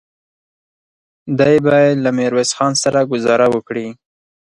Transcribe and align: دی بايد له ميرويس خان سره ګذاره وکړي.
دی 1.39 1.55
بايد 1.65 1.97
له 2.05 2.09
ميرويس 2.17 2.51
خان 2.57 2.73
سره 2.83 2.99
ګذاره 3.11 3.47
وکړي. 3.51 3.87